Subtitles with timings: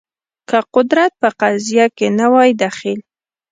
[0.49, 2.99] که قدرت په قضیه کې نه وای دخیل